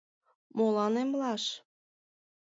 —Молан 0.57 0.95
эмлаш. 1.03 1.43